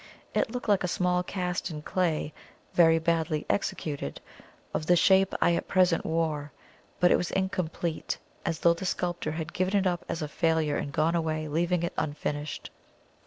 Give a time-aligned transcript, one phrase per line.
[0.33, 2.33] It looked like a small cast in clay,
[2.73, 4.19] very badly executed,
[4.73, 6.51] of the shape I at present wore;
[6.99, 10.77] but it was incomplete, as though the sculptor had given it up as a failure
[10.77, 12.71] and gone away, leaving it unfinished.